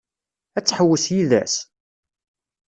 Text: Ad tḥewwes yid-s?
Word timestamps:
Ad 0.57 0.63
tḥewwes 0.65 1.05
yid-s? 1.15 1.55